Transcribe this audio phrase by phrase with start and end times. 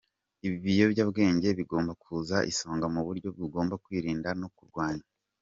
[0.47, 5.05] Ibiyobyabwenge bigomba kuza ku isonga mu byo mugomba kwirinda no kurwanya.